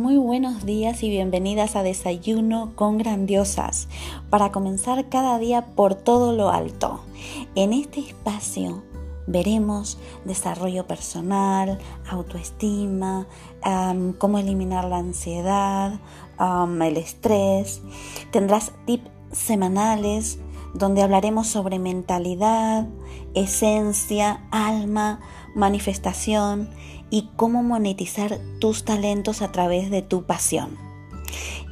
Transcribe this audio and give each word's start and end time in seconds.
Muy 0.00 0.16
buenos 0.16 0.64
días 0.64 1.02
y 1.02 1.10
bienvenidas 1.10 1.76
a 1.76 1.82
Desayuno 1.82 2.72
con 2.74 2.96
Grandiosas 2.96 3.86
para 4.30 4.50
comenzar 4.50 5.10
cada 5.10 5.38
día 5.38 5.66
por 5.76 5.94
todo 5.94 6.32
lo 6.32 6.48
alto. 6.48 7.00
En 7.54 7.74
este 7.74 8.00
espacio 8.00 8.82
veremos 9.26 9.98
desarrollo 10.24 10.86
personal, 10.86 11.78
autoestima, 12.08 13.26
cómo 14.16 14.38
eliminar 14.38 14.86
la 14.86 14.96
ansiedad, 14.96 16.00
el 16.80 16.96
estrés. 16.96 17.82
Tendrás 18.30 18.72
tips 18.86 19.10
semanales 19.32 20.38
donde 20.72 21.02
hablaremos 21.02 21.46
sobre 21.46 21.78
mentalidad, 21.78 22.88
esencia, 23.34 24.48
alma, 24.50 25.20
manifestación 25.54 26.70
y 27.10 27.28
cómo 27.36 27.62
monetizar 27.62 28.38
tus 28.60 28.84
talentos 28.84 29.42
a 29.42 29.52
través 29.52 29.90
de 29.90 30.02
tu 30.02 30.24
pasión. 30.24 30.78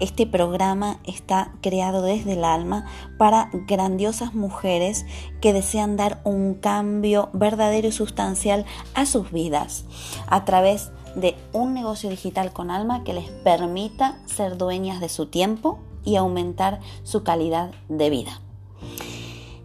Este 0.01 0.27
programa 0.27 1.01
está 1.05 1.52
creado 1.60 2.02
desde 2.02 2.34
el 2.34 2.45
alma 2.45 2.87
para 3.19 3.51
grandiosas 3.66 4.34
mujeres 4.34 5.05
que 5.41 5.52
desean 5.52 5.96
dar 5.96 6.20
un 6.24 6.55
cambio 6.55 7.30
verdadero 7.32 7.88
y 7.88 7.93
sustancial 7.93 8.65
a 8.95 9.06
sus 9.06 9.32
vidas 9.32 9.84
a 10.29 10.45
través 10.45 10.93
de 11.16 11.34
un 11.52 11.74
negocio 11.74 12.10
digital 12.10 12.52
con 12.52 12.70
alma 12.70 13.02
que 13.02 13.15
les 13.15 13.29
permita 13.29 14.18
ser 14.27 14.57
dueñas 14.57 15.01
de 15.01 15.09
su 15.09 15.27
tiempo 15.27 15.80
y 16.05 16.15
aumentar 16.16 16.80
su 17.02 17.24
calidad 17.24 17.73
de 17.88 18.10
vida. 18.10 18.41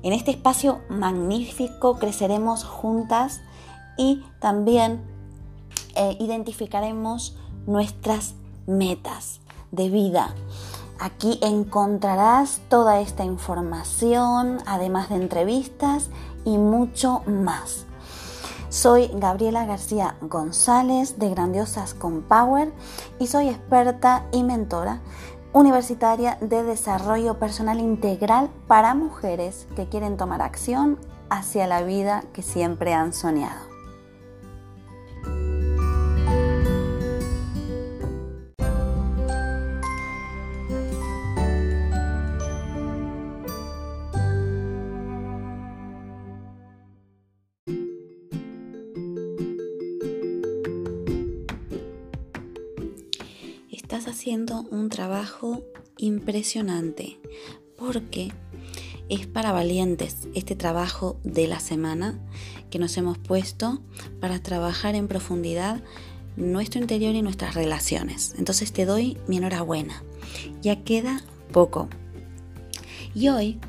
En 0.02 0.14
este 0.14 0.32
espacio 0.32 0.82
magnífico 0.90 2.00
creceremos 2.00 2.64
juntas 2.64 3.42
y 3.98 4.24
también 4.40 5.13
eh, 5.96 6.18
identificaremos 6.20 7.38
nuestras 7.66 8.36
metas 8.68 9.40
de 9.72 9.90
vida. 9.90 10.34
Aquí 11.00 11.40
encontrarás 11.42 12.62
toda 12.70 13.02
esta 13.02 13.26
información, 13.26 14.60
además 14.66 15.10
de 15.10 15.16
entrevistas 15.16 16.10
y 16.46 16.58
mucho 16.58 17.22
más. 17.26 17.86
Soy 18.70 19.12
Gabriela 19.14 19.66
García 19.66 20.16
González 20.22 21.20
de 21.20 21.30
Grandiosas 21.30 21.94
con 21.94 22.24
Power 22.24 22.74
y 23.20 23.28
soy 23.28 23.50
experta 23.50 24.26
y 24.32 24.44
mentora 24.44 25.02
universitaria 25.54 26.38
de 26.42 26.64
desarrollo 26.64 27.38
personal 27.38 27.80
integral 27.80 28.50
para 28.68 28.96
mujeres 28.96 29.68
que 29.76 29.88
quieren 29.88 30.18
tomar 30.18 30.42
acción 30.42 30.98
hacia 31.30 31.68
la 31.68 31.84
vida 31.84 32.24
que 32.34 32.42
siempre 32.42 32.94
han 32.94 33.14
soñado. 33.14 33.73
Estás 53.96 54.12
haciendo 54.12 54.66
un 54.72 54.90
trabajo 54.90 55.62
impresionante 56.00 57.20
porque 57.78 58.32
es 59.08 59.28
para 59.28 59.52
valientes 59.52 60.30
este 60.34 60.56
trabajo 60.56 61.20
de 61.24 61.46
la 61.46 61.60
semana 61.60 62.20
que 62.72 62.80
nos 62.80 62.98
hemos 62.98 63.20
puesto 63.20 63.84
para 64.20 64.42
trabajar 64.42 64.96
en 64.96 65.08
profundidad 65.08 65.84
nuestro 66.38 66.82
interior 66.82 67.14
y 67.14 67.22
nuestras 67.22 67.54
relaciones. 67.54 68.34
Entonces 68.40 68.74
te 68.74 68.86
doy 68.86 69.20
mi 69.28 69.38
enhorabuena. 69.38 70.02
Ya 70.64 70.84
queda 70.84 71.22
poco. 71.52 71.88
Y 73.14 73.30
hoy 73.30 73.60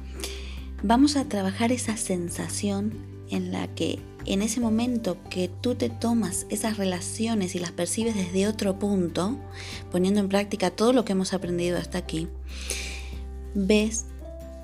vamos 0.83 1.17
a 1.17 1.29
trabajar 1.29 1.71
esa 1.71 1.99
sensación 1.99 2.95
en 3.29 3.53
la 3.53 3.69
que 3.75 3.99
en 4.27 4.43
ese 4.43 4.61
momento 4.61 5.19
que 5.31 5.49
tú 5.49 5.75
te 5.75 5.91
tomas 5.91 6.47
esas 6.49 6.77
relaciones 6.77 7.55
y 7.55 7.59
las 7.59 7.73
percibes 7.73 8.15
desde 8.15 8.47
otro 8.47 8.79
punto, 8.79 9.37
poniendo 9.91 10.21
en 10.21 10.29
práctica 10.29 10.71
todo 10.71 10.93
lo 10.93 11.05
que 11.05 11.13
hemos 11.13 11.33
aprendido 11.33 11.79
hasta 11.79 11.99
aquí, 11.99 12.29
ves 13.55 14.07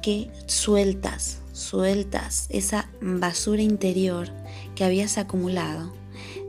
que 0.03 0.31
sueltas, 0.47 1.38
sueltas 1.53 2.47
esa 2.48 2.88
basura 3.00 3.62
interior 3.62 4.28
que 4.75 4.84
habías 4.84 5.19
acumulado, 5.19 5.92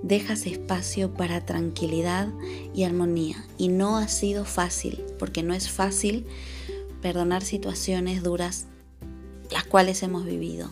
dejas 0.04 0.46
espacio 0.46 1.14
para 1.14 1.46
tranquilidad 1.46 2.30
y 2.74 2.84
armonía. 2.84 3.46
Y 3.58 3.68
no 3.68 3.98
ha 3.98 4.08
sido 4.08 4.46
fácil, 4.46 5.04
porque 5.20 5.44
no 5.44 5.54
es 5.54 5.70
fácil 5.70 6.26
perdonar 7.02 7.44
situaciones 7.44 8.24
duras 8.24 8.68
las 9.52 9.66
cuales 9.66 10.02
hemos 10.04 10.26
vivido. 10.26 10.70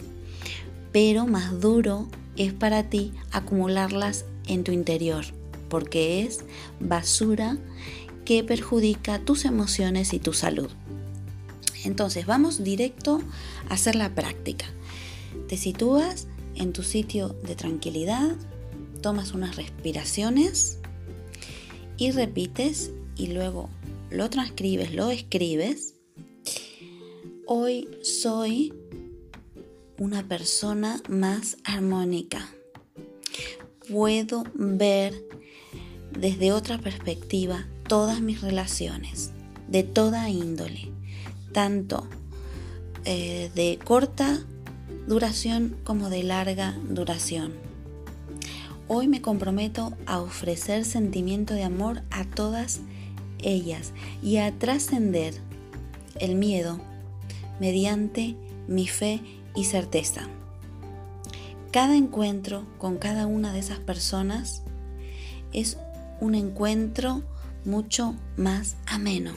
Pero 0.92 1.28
más 1.28 1.60
duro 1.60 2.08
es 2.40 2.54
para 2.54 2.90
ti 2.90 3.12
acumularlas 3.32 4.26
en 4.48 4.64
tu 4.64 4.72
interior, 4.72 5.26
porque 5.68 6.24
es 6.24 6.40
basura 6.80 7.58
que 8.24 8.44
perjudica 8.44 9.20
tus 9.20 9.44
emociones 9.44 10.14
y 10.14 10.20
tu 10.20 10.32
salud. 10.32 10.70
Entonces 11.84 12.26
vamos 12.26 12.64
directo 12.64 13.22
a 13.70 13.74
hacer 13.74 13.96
la 13.96 14.16
práctica. 14.16 14.66
Te 15.48 15.58
sitúas 15.58 16.28
en 16.56 16.72
tu 16.72 16.82
sitio 16.82 17.30
de 17.44 17.56
tranquilidad, 17.56 18.36
tomas 19.02 19.34
unas 19.34 19.58
respiraciones 19.58 20.80
y 21.98 22.12
repites 22.12 22.92
y 23.18 23.28
luego 23.28 23.70
lo 24.10 24.30
transcribes, 24.30 24.94
lo 24.94 25.12
escribes. 25.12 25.96
Hoy 27.46 27.90
soy 28.02 28.74
una 30.00 30.24
persona 30.24 31.02
más 31.10 31.58
armónica. 31.66 32.50
Puedo 33.90 34.46
ver 34.54 35.14
desde 36.18 36.54
otra 36.54 36.78
perspectiva 36.78 37.68
todas 37.88 38.22
mis 38.22 38.42
relaciones, 38.42 39.32
de 39.68 39.84
toda 39.84 40.30
índole, 40.30 40.92
tanto 41.52 42.08
eh, 43.04 43.52
de 43.56 43.78
corta 43.84 44.40
duración 45.08 45.76
como 45.84 46.10
de 46.10 46.24
larga 46.24 46.78
duración. 46.90 47.54
Hoy 48.88 49.08
me 49.08 49.22
comprometo 49.22 49.96
a 50.06 50.20
ofrecer 50.20 50.86
sentimiento 50.86 51.54
de 51.54 51.64
amor 51.64 52.02
a 52.10 52.24
todas 52.24 52.80
ellas 53.40 53.92
y 54.24 54.38
a 54.38 54.52
trascender 54.58 55.34
el 56.20 56.36
miedo 56.36 56.80
mediante 57.60 58.36
mi 58.68 58.88
fe 58.88 59.22
y 59.56 59.66
certeza. 59.66 60.28
Cada 61.72 61.96
encuentro 61.96 62.66
con 62.78 62.98
cada 62.98 63.28
una 63.28 63.54
de 63.54 63.60
esas 63.60 63.80
personas 63.80 64.64
es 65.54 65.78
un 66.20 66.36
encuentro 66.36 67.22
mucho 67.66 68.16
más 68.38 68.76
ameno, 68.86 69.32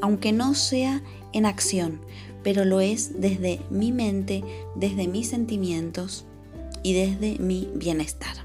aunque 0.00 0.32
no 0.32 0.54
sea 0.54 1.02
en 1.32 1.46
acción, 1.46 2.00
pero 2.42 2.64
lo 2.64 2.80
es 2.80 3.20
desde 3.20 3.60
mi 3.70 3.92
mente, 3.92 4.44
desde 4.76 5.08
mis 5.08 5.28
sentimientos 5.28 6.24
y 6.82 6.92
desde 6.92 7.38
mi 7.40 7.68
bienestar. 7.74 8.36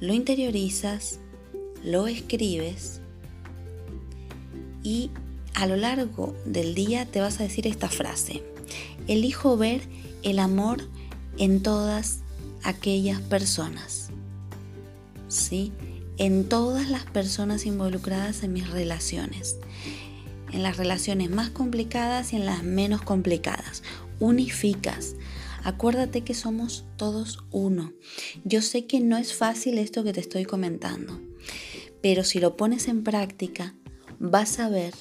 Lo 0.00 0.14
interiorizas, 0.14 1.18
lo 1.84 2.06
escribes 2.06 3.00
y 4.82 5.10
a 5.54 5.66
lo 5.66 5.76
largo 5.76 6.36
del 6.44 6.74
día 6.74 7.06
te 7.06 7.20
vas 7.20 7.40
a 7.40 7.42
decir 7.42 7.66
esta 7.66 7.88
frase. 7.88 8.42
Elijo 9.06 9.56
ver 9.56 9.82
el 10.22 10.38
amor 10.38 10.88
en 11.38 11.62
todas 11.62 12.20
aquellas 12.62 13.20
personas. 13.20 14.10
¿Sí? 15.28 15.72
En 16.16 16.48
todas 16.48 16.90
las 16.90 17.04
personas 17.04 17.66
involucradas 17.66 18.42
en 18.42 18.52
mis 18.52 18.68
relaciones. 18.70 19.56
En 20.52 20.62
las 20.62 20.76
relaciones 20.76 21.30
más 21.30 21.50
complicadas 21.50 22.32
y 22.32 22.36
en 22.36 22.46
las 22.46 22.62
menos 22.62 23.02
complicadas. 23.02 23.82
Unificas. 24.20 25.14
Acuérdate 25.64 26.22
que 26.22 26.34
somos 26.34 26.86
todos 26.96 27.44
uno. 27.50 27.92
Yo 28.44 28.62
sé 28.62 28.86
que 28.86 29.00
no 29.00 29.16
es 29.16 29.34
fácil 29.34 29.78
esto 29.78 30.04
que 30.04 30.12
te 30.12 30.20
estoy 30.20 30.44
comentando, 30.44 31.20
pero 32.00 32.24
si 32.24 32.40
lo 32.40 32.56
pones 32.56 32.88
en 32.88 33.02
práctica, 33.02 33.74
vas 34.18 34.60
a 34.60 34.68
ver 34.68 34.94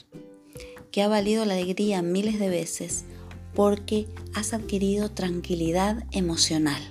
que 0.92 1.02
ha 1.02 1.08
valido 1.08 1.46
la 1.46 1.54
alegría 1.54 2.02
miles 2.02 2.40
de 2.40 2.50
veces 2.50 3.06
porque 3.54 4.08
has 4.34 4.54
adquirido 4.54 5.10
tranquilidad 5.10 6.06
emocional. 6.12 6.82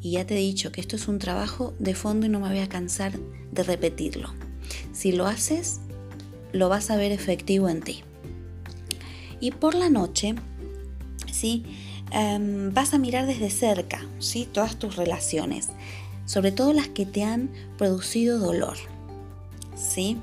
Y 0.00 0.12
ya 0.12 0.26
te 0.26 0.34
he 0.34 0.38
dicho 0.38 0.72
que 0.72 0.80
esto 0.80 0.96
es 0.96 1.08
un 1.08 1.18
trabajo 1.18 1.74
de 1.78 1.94
fondo 1.94 2.26
y 2.26 2.28
no 2.28 2.40
me 2.40 2.48
voy 2.48 2.60
a 2.60 2.68
cansar 2.68 3.12
de 3.52 3.62
repetirlo. 3.62 4.32
Si 4.92 5.12
lo 5.12 5.26
haces, 5.26 5.80
lo 6.52 6.68
vas 6.68 6.90
a 6.90 6.96
ver 6.96 7.12
efectivo 7.12 7.68
en 7.68 7.82
ti. 7.82 8.02
Y 9.40 9.52
por 9.52 9.74
la 9.74 9.88
noche, 9.88 10.34
¿sí? 11.30 11.64
Em, 12.12 12.74
vas 12.74 12.92
a 12.92 12.98
mirar 12.98 13.26
desde 13.26 13.50
cerca 13.50 14.04
¿sí? 14.18 14.48
todas 14.50 14.78
tus 14.78 14.96
relaciones. 14.96 15.68
sobre 16.26 16.52
todo 16.52 16.72
las 16.72 16.86
que 16.86 17.06
te 17.06 17.24
han 17.24 17.50
producido 17.76 18.38
dolor. 18.38 18.76
¿Sí? 19.74 20.16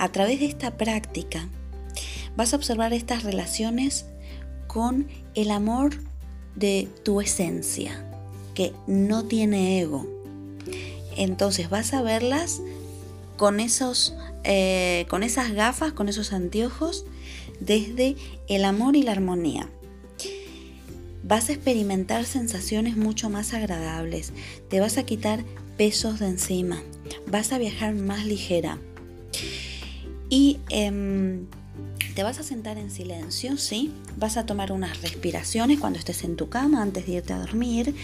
A 0.00 0.08
través 0.08 0.40
de 0.40 0.46
esta 0.46 0.78
práctica 0.78 1.46
vas 2.34 2.54
a 2.54 2.56
observar 2.56 2.94
estas 2.94 3.22
relaciones 3.22 4.06
con 4.66 5.06
el 5.34 5.50
amor 5.50 5.90
de 6.56 6.88
tu 7.04 7.20
esencia, 7.20 8.02
que 8.54 8.72
no 8.86 9.26
tiene 9.26 9.78
ego. 9.78 10.06
Entonces 11.18 11.68
vas 11.68 11.92
a 11.92 12.00
verlas 12.00 12.62
con, 13.36 13.60
esos, 13.60 14.14
eh, 14.42 15.04
con 15.10 15.22
esas 15.22 15.52
gafas, 15.52 15.92
con 15.92 16.08
esos 16.08 16.32
anteojos, 16.32 17.04
desde 17.60 18.16
el 18.48 18.64
amor 18.64 18.96
y 18.96 19.02
la 19.02 19.12
armonía. 19.12 19.68
Vas 21.24 21.50
a 21.50 21.52
experimentar 21.52 22.24
sensaciones 22.24 22.96
mucho 22.96 23.28
más 23.28 23.52
agradables, 23.52 24.32
te 24.70 24.80
vas 24.80 24.96
a 24.96 25.02
quitar 25.02 25.44
pesos 25.76 26.20
de 26.20 26.26
encima, 26.28 26.82
vas 27.26 27.52
a 27.52 27.58
viajar 27.58 27.92
más 27.94 28.24
ligera 28.24 28.78
y 30.30 30.58
em, 30.70 31.46
te 32.14 32.22
vas 32.22 32.38
a 32.38 32.42
sentar 32.42 32.78
en 32.78 32.90
silencio, 32.90 33.58
¿sí? 33.58 33.92
Vas 34.16 34.36
a 34.36 34.46
tomar 34.46 34.72
unas 34.72 35.02
respiraciones 35.02 35.78
cuando 35.78 35.98
estés 35.98 36.24
en 36.24 36.36
tu 36.36 36.48
cama 36.48 36.80
antes 36.80 37.06
de 37.06 37.12
irte 37.14 37.32
a 37.32 37.40
dormir 37.40 37.94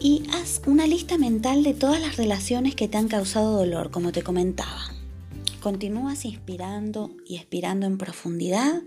y 0.00 0.24
haz 0.32 0.62
una 0.66 0.86
lista 0.86 1.18
mental 1.18 1.62
de 1.62 1.74
todas 1.74 2.00
las 2.00 2.16
relaciones 2.16 2.74
que 2.74 2.88
te 2.88 2.96
han 2.96 3.08
causado 3.08 3.56
dolor, 3.56 3.90
como 3.90 4.12
te 4.12 4.22
comentaba. 4.22 4.80
Continúas 5.60 6.24
inspirando 6.24 7.10
y 7.26 7.36
expirando 7.36 7.86
en 7.86 7.98
profundidad 7.98 8.82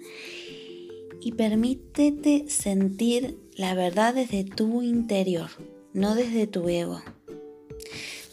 y 1.22 1.34
permítete 1.34 2.46
sentir 2.50 3.38
la 3.56 3.76
verdad 3.76 4.16
desde 4.16 4.44
tu 4.44 4.82
interior, 4.82 5.50
no 5.94 6.16
desde 6.16 6.48
tu 6.48 6.68
ego. 6.68 7.02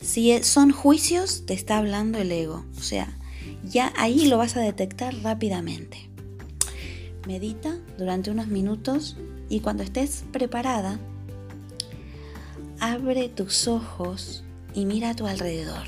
Si 0.00 0.42
son 0.42 0.72
juicios, 0.72 1.44
te 1.44 1.52
está 1.52 1.76
hablando 1.76 2.18
el 2.18 2.32
ego, 2.32 2.64
o 2.78 2.82
sea, 2.82 3.19
ya 3.64 3.92
ahí 3.96 4.26
lo 4.26 4.38
vas 4.38 4.56
a 4.56 4.60
detectar 4.60 5.14
rápidamente. 5.22 6.08
Medita 7.26 7.76
durante 7.98 8.30
unos 8.30 8.46
minutos 8.46 9.16
y 9.48 9.60
cuando 9.60 9.82
estés 9.82 10.24
preparada, 10.32 10.98
abre 12.78 13.28
tus 13.28 13.68
ojos 13.68 14.42
y 14.74 14.86
mira 14.86 15.10
a 15.10 15.16
tu 15.16 15.26
alrededor. 15.26 15.84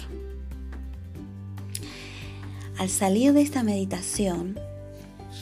Al 2.78 2.88
salir 2.88 3.32
de 3.32 3.42
esta 3.42 3.62
meditación, 3.62 4.58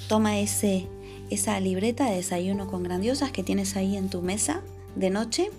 toma 0.09 0.38
ese, 0.38 0.87
esa 1.31 1.59
libreta 1.61 2.09
de 2.11 2.17
desayuno 2.17 2.69
con 2.69 2.82
grandiosas 2.82 3.32
que 3.32 3.43
tienes 3.43 3.77
ahí 3.77 3.97
en 3.97 4.11
tu 4.11 4.23
mesa 4.23 4.61
de 4.94 5.11
noche 5.11 5.50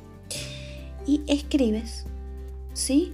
y 1.08 1.22
escribes, 1.28 2.06
¿sí? 2.74 3.14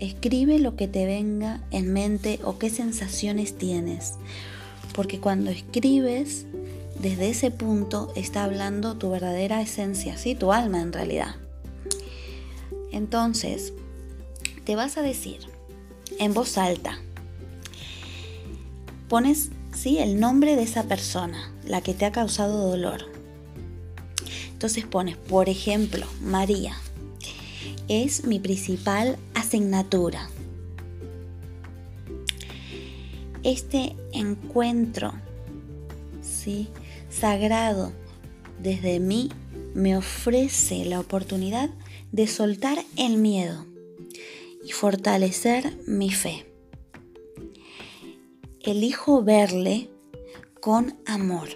Escribe 0.00 0.58
lo 0.58 0.76
que 0.76 0.88
te 0.88 1.06
venga 1.06 1.60
en 1.70 1.92
mente 1.92 2.38
o 2.44 2.58
qué 2.58 2.70
sensaciones 2.70 3.56
tienes. 3.58 4.14
Porque 4.94 5.20
cuando 5.20 5.50
escribes, 5.50 6.46
desde 7.00 7.30
ese 7.30 7.50
punto 7.50 8.12
está 8.16 8.44
hablando 8.44 8.96
tu 8.96 9.10
verdadera 9.10 9.60
esencia, 9.60 10.16
¿sí? 10.16 10.34
Tu 10.34 10.52
alma 10.52 10.80
en 10.80 10.92
realidad. 10.92 11.36
Entonces, 12.92 13.72
te 14.64 14.76
vas 14.76 14.96
a 14.96 15.02
decir 15.02 15.38
en 16.18 16.34
voz 16.34 16.58
alta, 16.58 16.98
pones 19.08 19.50
¿sí? 19.74 19.98
el 19.98 20.18
nombre 20.18 20.56
de 20.56 20.62
esa 20.62 20.84
persona, 20.84 21.52
la 21.64 21.80
que 21.80 21.94
te 21.94 22.04
ha 22.04 22.12
causado 22.12 22.68
dolor. 22.68 23.06
Entonces 24.52 24.84
pones, 24.84 25.16
por 25.16 25.48
ejemplo, 25.48 26.06
María, 26.20 26.76
es 27.86 28.24
mi 28.24 28.40
principal 28.40 29.16
asignatura. 29.48 30.28
Este 33.42 33.96
encuentro 34.12 35.14
¿sí? 36.20 36.68
sagrado 37.08 37.92
desde 38.60 39.00
mí 39.00 39.30
me 39.74 39.96
ofrece 39.96 40.84
la 40.84 41.00
oportunidad 41.00 41.70
de 42.12 42.26
soltar 42.26 42.84
el 42.98 43.16
miedo 43.16 43.64
y 44.62 44.72
fortalecer 44.72 45.78
mi 45.86 46.10
fe. 46.10 46.44
Elijo 48.60 49.22
verle 49.22 49.88
con 50.60 50.98
amor. 51.06 51.48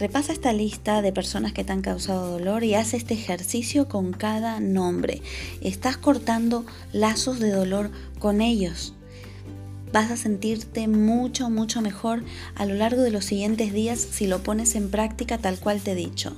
Repasa 0.00 0.32
esta 0.32 0.54
lista 0.54 1.02
de 1.02 1.12
personas 1.12 1.52
que 1.52 1.62
te 1.62 1.72
han 1.72 1.82
causado 1.82 2.30
dolor 2.30 2.64
y 2.64 2.74
haz 2.74 2.94
este 2.94 3.12
ejercicio 3.12 3.86
con 3.86 4.14
cada 4.14 4.58
nombre. 4.58 5.20
Estás 5.60 5.98
cortando 5.98 6.64
lazos 6.90 7.38
de 7.38 7.50
dolor 7.50 7.90
con 8.18 8.40
ellos. 8.40 8.94
Vas 9.92 10.10
a 10.10 10.16
sentirte 10.16 10.88
mucho, 10.88 11.50
mucho 11.50 11.82
mejor 11.82 12.24
a 12.54 12.64
lo 12.64 12.76
largo 12.76 13.02
de 13.02 13.10
los 13.10 13.26
siguientes 13.26 13.74
días 13.74 14.00
si 14.00 14.26
lo 14.26 14.42
pones 14.42 14.74
en 14.74 14.90
práctica 14.90 15.36
tal 15.36 15.58
cual 15.58 15.82
te 15.82 15.92
he 15.92 15.96
dicho. 15.96 16.34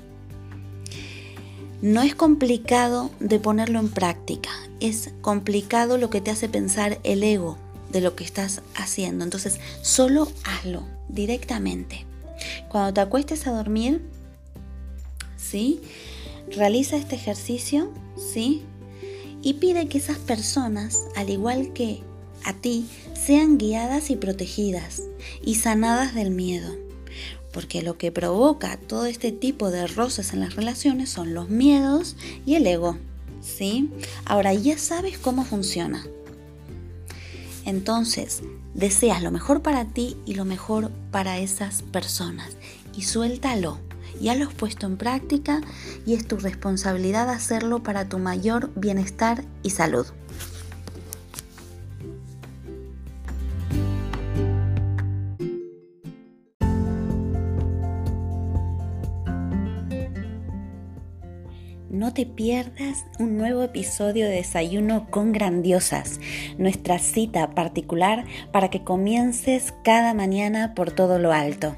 No 1.82 2.02
es 2.02 2.16
complicado 2.16 3.12
de 3.20 3.38
ponerlo 3.38 3.78
en 3.78 3.90
práctica, 3.90 4.50
es 4.80 5.12
complicado 5.20 5.98
lo 5.98 6.10
que 6.10 6.20
te 6.20 6.32
hace 6.32 6.48
pensar 6.48 6.98
el 7.04 7.22
ego 7.22 7.58
de 7.92 8.00
lo 8.00 8.16
que 8.16 8.24
estás 8.24 8.60
haciendo. 8.74 9.22
Entonces, 9.22 9.60
solo 9.82 10.26
hazlo 10.42 10.82
directamente. 11.08 12.06
Cuando 12.72 12.94
te 12.94 13.02
acuestes 13.02 13.46
a 13.46 13.52
dormir, 13.52 14.00
¿sí? 15.36 15.82
Realiza 16.50 16.96
este 16.96 17.16
ejercicio, 17.16 17.92
¿sí? 18.16 18.62
Y 19.42 19.54
pide 19.54 19.88
que 19.88 19.98
esas 19.98 20.16
personas, 20.16 21.04
al 21.14 21.28
igual 21.28 21.74
que 21.74 22.02
a 22.46 22.54
ti, 22.54 22.88
sean 23.12 23.58
guiadas 23.58 24.08
y 24.08 24.16
protegidas 24.16 25.02
y 25.44 25.56
sanadas 25.56 26.14
del 26.14 26.30
miedo 26.30 26.74
porque 27.52 27.82
lo 27.82 27.98
que 27.98 28.10
provoca 28.10 28.78
todo 28.78 29.04
este 29.04 29.30
tipo 29.30 29.70
de 29.70 29.86
roces 29.86 30.32
en 30.32 30.40
las 30.40 30.56
relaciones 30.56 31.10
son 31.10 31.34
los 31.34 31.50
miedos 31.50 32.16
y 32.46 32.54
el 32.54 32.66
ego, 32.66 32.96
¿sí? 33.42 33.90
Ahora 34.24 34.54
ya 34.54 34.78
sabes 34.78 35.18
cómo 35.18 35.44
funciona. 35.44 36.06
Entonces, 37.64 38.42
deseas 38.74 39.22
lo 39.22 39.30
mejor 39.30 39.62
para 39.62 39.84
ti 39.84 40.16
y 40.26 40.34
lo 40.34 40.44
mejor 40.44 40.90
para 41.10 41.38
esas 41.38 41.82
personas 41.82 42.56
y 42.96 43.02
suéltalo. 43.02 43.78
Ya 44.20 44.34
lo 44.34 44.46
has 44.46 44.54
puesto 44.54 44.86
en 44.86 44.96
práctica 44.96 45.62
y 46.06 46.14
es 46.14 46.26
tu 46.26 46.36
responsabilidad 46.36 47.30
hacerlo 47.30 47.82
para 47.82 48.08
tu 48.08 48.18
mayor 48.18 48.70
bienestar 48.76 49.44
y 49.62 49.70
salud. 49.70 50.06
No 61.92 62.14
te 62.14 62.24
pierdas 62.24 63.04
un 63.18 63.36
nuevo 63.36 63.62
episodio 63.62 64.24
de 64.24 64.36
Desayuno 64.36 65.08
con 65.10 65.30
Grandiosas, 65.30 66.20
nuestra 66.56 66.98
cita 66.98 67.54
particular 67.54 68.24
para 68.50 68.70
que 68.70 68.82
comiences 68.82 69.74
cada 69.84 70.14
mañana 70.14 70.74
por 70.74 70.90
todo 70.90 71.18
lo 71.18 71.32
alto. 71.32 71.76